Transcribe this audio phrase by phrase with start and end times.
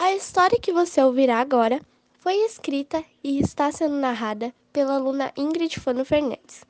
[0.00, 1.80] A história que você ouvirá agora
[2.20, 6.64] foi escrita e está sendo narrada pela aluna Ingrid Fano Fernandes,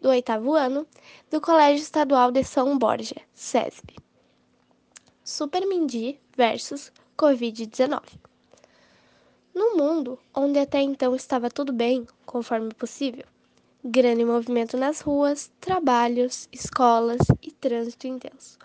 [0.00, 0.86] do oitavo ano
[1.30, 3.96] do Colégio Estadual de São Borja, SESB.
[5.22, 8.00] Super Mindy versus Covid-19.
[9.54, 13.26] No mundo, onde até então estava tudo bem, conforme possível,
[13.84, 18.58] grande movimento nas ruas, trabalhos, escolas e trânsito intenso.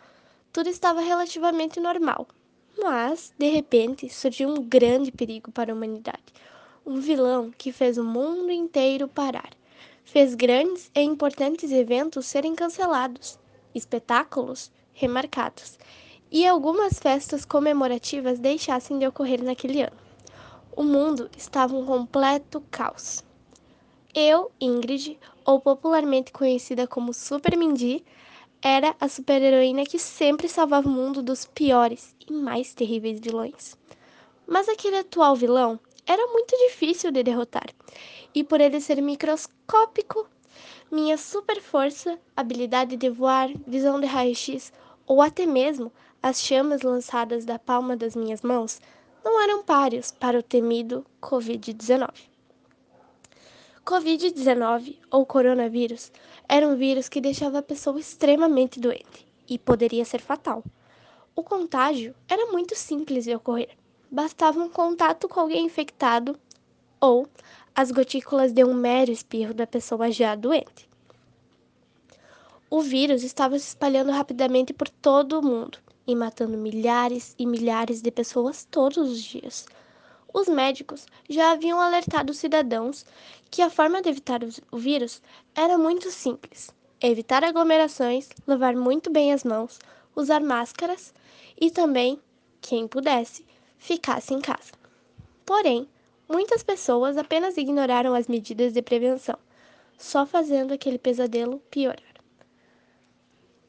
[0.53, 2.25] Tudo estava relativamente normal,
[2.77, 6.33] mas, de repente, surgiu um grande perigo para a humanidade.
[6.85, 9.49] Um vilão que fez o mundo inteiro parar.
[10.03, 13.39] Fez grandes e importantes eventos serem cancelados,
[13.73, 15.77] espetáculos remarcados
[16.31, 19.97] e algumas festas comemorativas deixassem de ocorrer naquele ano.
[20.75, 23.23] O mundo estava um completo caos.
[24.13, 28.03] Eu, Ingrid, ou popularmente conhecida como Super Mindy,
[28.67, 33.77] era a super-heroína que sempre salvava o mundo dos piores e mais terríveis vilões.
[34.47, 37.69] Mas aquele atual vilão era muito difícil de derrotar,
[38.33, 40.27] e por ele ser microscópico,
[40.91, 44.73] minha super força, habilidade de voar, visão de raio-x
[45.05, 45.91] ou até mesmo
[46.23, 48.81] as chamas lançadas da palma das minhas mãos
[49.23, 52.34] não eram páreos para o temido Covid-19.
[53.85, 56.11] Covid-19 ou coronavírus
[56.49, 60.63] era um vírus que deixava a pessoa extremamente doente e poderia ser fatal.
[61.35, 63.69] O contágio era muito simples de ocorrer.
[64.09, 66.35] Bastava um contato com alguém infectado
[66.99, 67.27] ou
[67.75, 70.89] as gotículas de um mero espirro da pessoa já doente.
[72.67, 78.01] O vírus estava se espalhando rapidamente por todo o mundo e matando milhares e milhares
[78.01, 79.67] de pessoas todos os dias.
[80.35, 83.05] Os médicos já haviam alertado os cidadãos
[83.49, 85.21] que a forma de evitar o vírus
[85.55, 89.79] era muito simples: evitar aglomerações, lavar muito bem as mãos,
[90.13, 91.13] usar máscaras
[91.57, 92.19] e também,
[92.59, 93.45] quem pudesse,
[93.77, 94.73] ficasse em casa.
[95.45, 95.87] Porém,
[96.27, 99.39] muitas pessoas apenas ignoraram as medidas de prevenção,
[99.97, 102.13] só fazendo aquele pesadelo piorar.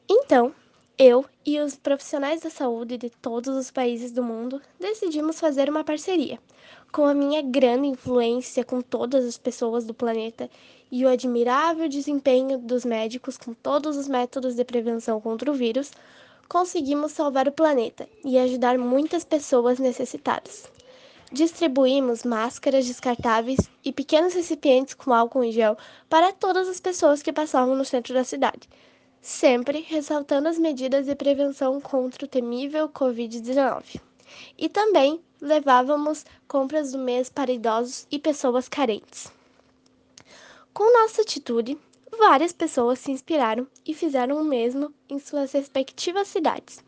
[0.09, 0.53] Então,
[0.99, 5.83] eu e os profissionais da saúde de todos os países do mundo decidimos fazer uma
[5.83, 6.39] parceria.
[6.91, 10.49] Com a minha grande influência com todas as pessoas do planeta
[10.91, 15.91] e o admirável desempenho dos médicos com todos os métodos de prevenção contra o vírus,
[16.49, 20.63] conseguimos salvar o planeta e ajudar muitas pessoas necessitadas.
[21.31, 25.77] Distribuímos máscaras descartáveis e pequenos recipientes com álcool em gel
[26.09, 28.67] para todas as pessoas que passavam no centro da cidade
[29.27, 33.99] sempre ressaltando as medidas de prevenção contra o temível Covid-19.
[34.57, 39.29] E também levávamos compras do mês para idosos e pessoas carentes.
[40.73, 41.77] Com nossa atitude,
[42.17, 46.81] várias pessoas se inspiraram e fizeram o mesmo em suas respectivas cidades.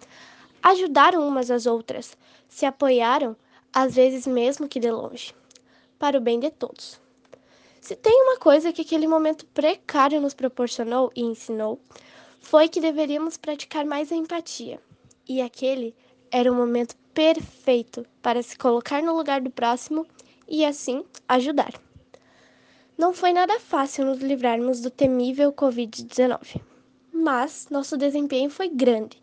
[0.63, 2.17] Ajudaram umas às outras,
[2.47, 3.35] se apoiaram,
[3.73, 5.35] às vezes mesmo que de longe,
[5.99, 7.01] para o bem de todos.
[7.81, 11.81] Se tem uma coisa que aquele momento precário nos proporcionou e ensinou,
[12.39, 14.79] foi que deveríamos praticar mais a empatia.
[15.27, 15.95] E aquele
[16.31, 20.05] era o momento perfeito para se colocar no lugar do próximo
[20.47, 21.73] e assim ajudar.
[22.97, 26.61] Não foi nada fácil nos livrarmos do temível Covid-19,
[27.13, 29.21] mas nosso desempenho foi grande.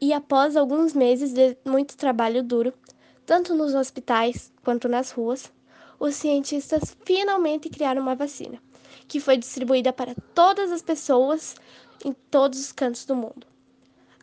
[0.00, 2.74] E após alguns meses de muito trabalho duro,
[3.24, 5.50] tanto nos hospitais quanto nas ruas,
[5.98, 8.60] os cientistas finalmente criaram uma vacina,
[9.08, 11.54] que foi distribuída para todas as pessoas
[12.04, 13.46] em todos os cantos do mundo.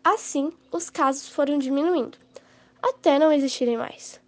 [0.04, 2.18] Assim, os casos foram diminuindo,
[2.82, 4.20] até não existirem mais.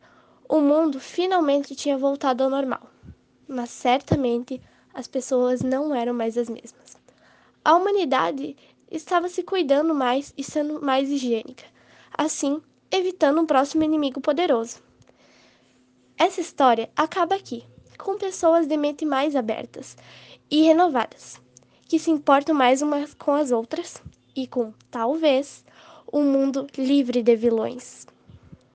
[0.47, 2.89] O mundo finalmente tinha voltado ao normal,
[3.47, 4.61] mas certamente
[4.93, 6.97] as pessoas não eram mais as mesmas.
[7.63, 8.55] A humanidade
[8.89, 11.65] estava se cuidando mais e sendo mais higiênica,
[12.17, 12.61] assim
[12.91, 14.84] evitando um próximo inimigo poderoso.
[16.17, 17.65] Essa história acaba aqui,
[17.97, 19.97] com pessoas de mente mais abertas
[20.49, 21.41] e renovadas,
[21.89, 24.01] que se importam mais umas com as outras
[24.33, 25.65] e com, talvez,
[26.11, 28.07] um mundo livre de vilões.